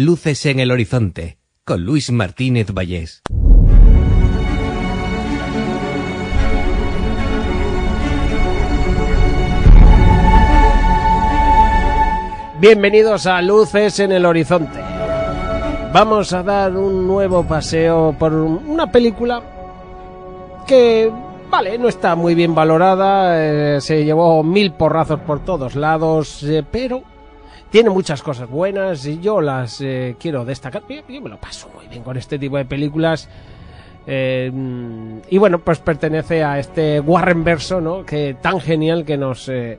[0.00, 3.20] Luces en el horizonte, con Luis Martínez Vallés.
[12.60, 14.78] Bienvenidos a Luces en el Horizonte.
[15.92, 19.42] Vamos a dar un nuevo paseo por una película
[20.64, 21.10] que,
[21.50, 23.34] vale, no está muy bien valorada,
[23.76, 27.02] eh, se llevó mil porrazos por todos lados, eh, pero
[27.70, 30.82] tiene muchas cosas buenas y yo las eh, quiero destacar.
[30.88, 33.28] Yo, me lo paso muy bien con este tipo de películas.
[34.06, 34.50] Eh,
[35.28, 38.06] y bueno, pues pertenece a este Warren verso, ¿no?
[38.06, 39.78] Que tan genial que nos eh,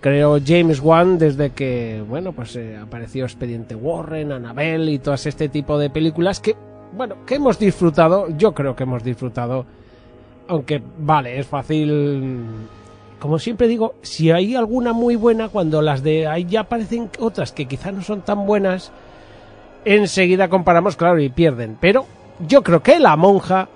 [0.00, 5.48] creó James Wan desde que, bueno, pues eh, apareció Expediente Warren, Annabelle y todo este
[5.48, 6.54] tipo de películas que,
[6.92, 8.28] bueno, que hemos disfrutado.
[8.36, 9.66] Yo creo que hemos disfrutado.
[10.46, 12.44] Aunque, vale, es fácil
[13.24, 17.52] como siempre digo, si hay alguna muy buena, cuando las de ahí ya aparecen otras
[17.52, 18.92] que quizás no son tan buenas,
[19.86, 21.78] enseguida comparamos, claro, y pierden.
[21.80, 22.04] Pero
[22.46, 23.70] yo creo que la monja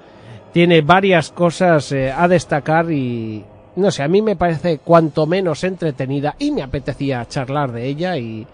[0.52, 3.42] tiene varias cosas eh, a destacar y
[3.76, 8.18] no sé, a mí me parece cuanto menos entretenida y me apetecía charlar de ella
[8.18, 8.46] y,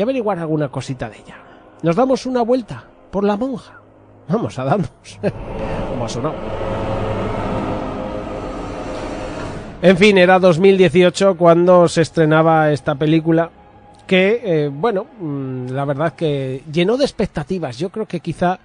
[0.00, 1.36] averiguar alguna cosita de ella.
[1.82, 3.80] Nos damos una vuelta por la monja.
[4.28, 4.92] Vamos a darnos.
[5.90, 6.67] Como ha sonado.
[9.80, 13.48] En fin, era 2018 cuando se estrenaba esta película
[14.08, 17.78] que, eh, bueno, mmm, la verdad que llenó de expectativas.
[17.78, 18.58] Yo creo que quizá,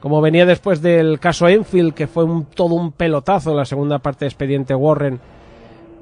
[0.00, 4.30] como venía después del caso Enfield, que fue todo un pelotazo la segunda parte de
[4.30, 5.20] Expediente Warren,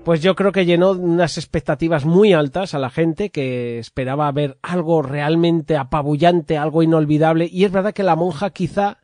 [0.05, 4.59] pues yo creo que llenó unas expectativas muy altas a la gente que esperaba ver
[4.63, 7.49] algo realmente apabullante, algo inolvidable.
[7.51, 8.99] Y es verdad que la monja quizá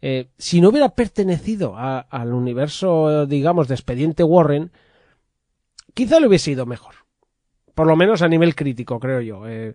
[0.00, 4.70] eh, si no hubiera pertenecido a, al universo, digamos, de Expediente Warren,
[5.94, 6.94] quizá le hubiese ido mejor.
[7.74, 9.48] Por lo menos a nivel crítico, creo yo.
[9.48, 9.74] Eh,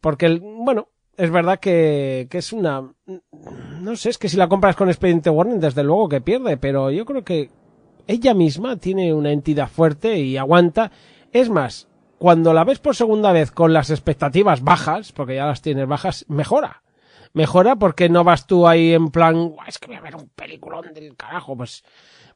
[0.00, 2.92] porque, bueno, es verdad que, que, es una...
[3.80, 6.90] No sé, es que si la compras con Expediente Warren, desde luego que pierde, pero
[6.90, 7.50] yo creo que
[8.06, 10.90] ella misma tiene una entidad fuerte y aguanta.
[11.32, 15.62] Es más, cuando la ves por segunda vez con las expectativas bajas, porque ya las
[15.62, 16.81] tienes bajas, mejora
[17.32, 20.92] mejora porque no vas tú ahí en plan, es que voy a ver un peliculón
[20.94, 21.84] del carajo, pues,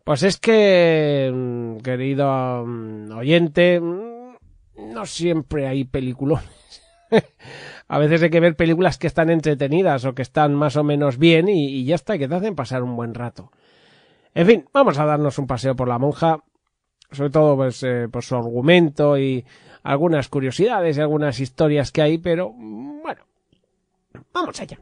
[0.05, 4.37] pues es que, mm, querido mm, oyente, mm,
[4.93, 6.83] no siempre hay peliculones.
[7.89, 11.19] a veces hay que ver películas que están entretenidas o que están más o menos
[11.19, 13.51] bien y, y ya está, que te hacen pasar un buen rato.
[14.35, 16.41] En fin, vamos a darnos un paseo por la monja,
[17.11, 19.45] sobre todo pues eh, por su argumento y
[19.83, 23.23] algunas curiosidades y algunas historias que hay, pero bueno,
[24.37, 24.79] Vamos allá.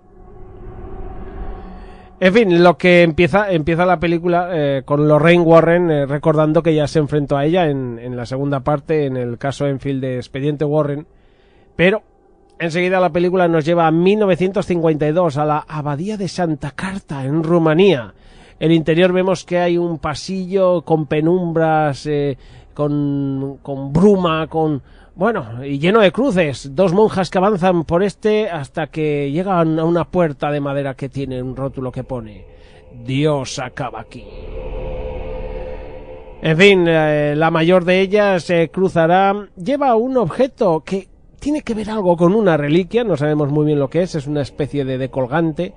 [2.19, 6.75] En fin, lo que empieza, empieza la película eh, con Lorraine Warren eh, recordando que
[6.75, 10.16] ya se enfrentó a ella en, en, la segunda parte, en el caso Enfield de
[10.16, 11.06] Expediente Warren.
[11.76, 12.03] Pero
[12.59, 18.12] enseguida la película nos lleva a 1952, a la Abadía de Santa Carta, en Rumanía.
[18.59, 22.37] El interior vemos que hay un pasillo con penumbras, eh,
[22.72, 24.82] con, con bruma, con
[25.16, 29.84] bueno, y lleno de cruces, dos monjas que avanzan por este hasta que llegan a
[29.84, 32.44] una puerta de madera que tiene un rótulo que pone
[33.04, 34.25] Dios acaba aquí.
[36.43, 41.62] En fin, eh, la mayor de ellas se eh, cruzará, lleva un objeto que tiene
[41.62, 44.43] que ver algo con una reliquia, no sabemos muy bien lo que es, es una
[44.43, 45.72] especie de, de colgante.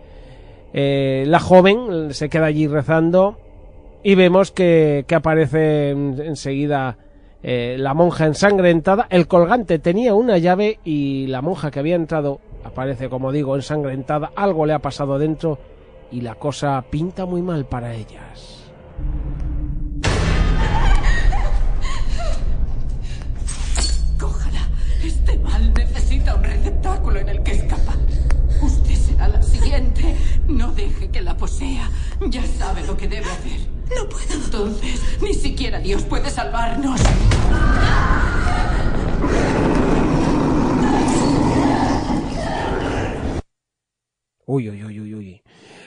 [0.74, 3.38] Eh, la joven se queda allí rezando
[4.04, 6.98] y vemos que, que aparece enseguida
[7.44, 12.40] eh, la monja ensangrentada, el colgante tenía una llave y la monja que había entrado
[12.64, 15.60] aparece, como digo, ensangrentada, algo le ha pasado dentro
[16.12, 18.72] y la cosa pinta muy mal para ellas.
[30.78, 31.90] Deje que la posea.
[32.30, 33.60] Ya sabe lo que debe hacer.
[33.96, 34.34] No puedo.
[34.34, 37.02] Entonces, ni siquiera Dios puede salvarnos.
[44.46, 45.42] Uy, uy, uy, uy, uy.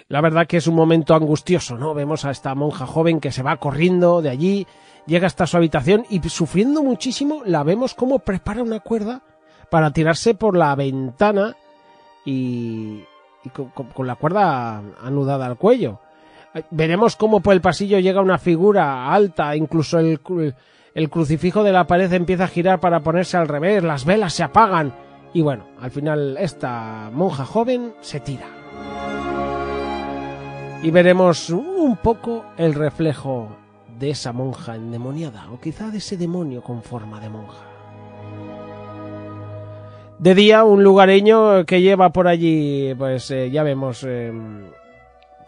[0.08, 1.94] La verdad que es un momento angustioso, ¿no?
[1.94, 4.66] Vemos a esta monja joven que se va corriendo de allí,
[5.06, 9.22] llega hasta su habitación y sufriendo muchísimo la vemos como prepara una cuerda
[9.70, 11.56] para tirarse por la ventana
[12.24, 13.04] y,
[13.44, 16.00] y con, la cuerda anudada al cuello.
[16.70, 20.20] Veremos cómo por el pasillo llega una figura alta, incluso el,
[20.94, 24.42] el crucifijo de la pared empieza a girar para ponerse al revés, las velas se
[24.42, 24.92] apagan
[25.32, 28.46] y bueno, al final esta monja joven se tira.
[30.82, 33.48] Y veremos un poco el reflejo
[33.98, 37.69] de esa monja endemoniada o quizá de ese demonio con forma de monja.
[40.20, 44.30] De día, un lugareño que lleva por allí, pues eh, ya vemos, eh,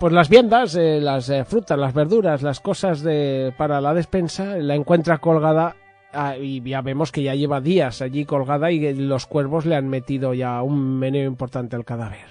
[0.00, 4.74] pues las viandas, eh, las frutas, las verduras, las cosas de, para la despensa, la
[4.74, 5.76] encuentra colgada
[6.14, 9.90] ah, y ya vemos que ya lleva días allí colgada y los cuervos le han
[9.90, 12.24] metido ya un meneo importante al cadáver.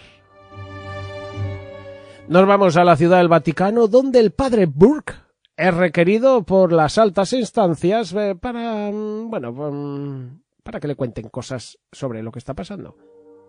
[2.28, 5.14] Nos vamos a la ciudad del Vaticano, donde el padre Burke
[5.56, 11.80] es requerido por las altas instancias para, mm, bueno, mm, para que le cuenten cosas
[11.92, 12.98] sobre lo que está pasando.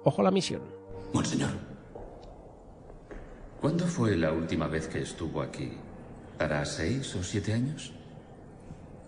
[0.04, 0.62] Ojo la misión.
[1.12, 1.50] Monseñor.
[3.60, 5.72] ¿Cuándo fue la última vez que estuvo aquí?
[6.36, 7.92] ¿Para seis o siete años?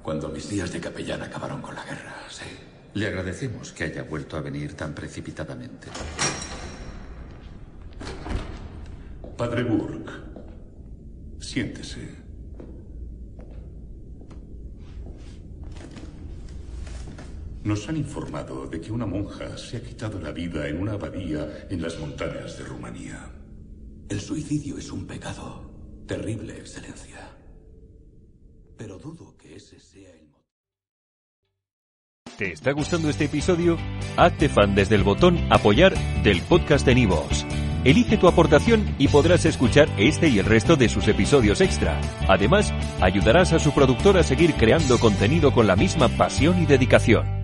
[0.02, 2.44] Cuando mis días de capellán acabaron con la guerra, sí.
[2.92, 5.88] Le agradecemos que haya vuelto a venir tan precipitadamente.
[9.36, 10.12] Padre Burke,
[11.40, 12.23] siéntese.
[17.64, 21.66] Nos han informado de que una monja se ha quitado la vida en una abadía
[21.70, 23.32] en las montañas de Rumanía.
[24.10, 27.20] El suicidio es un pecado terrible, Excelencia.
[28.76, 30.44] Pero dudo que ese sea el motivo.
[32.36, 33.78] ¿Te está gustando este episodio?
[34.18, 37.46] Hazte fan desde el botón Apoyar del podcast de Nivos.
[37.82, 41.98] Elige tu aportación y podrás escuchar este y el resto de sus episodios extra.
[42.28, 47.43] Además, ayudarás a su productor a seguir creando contenido con la misma pasión y dedicación.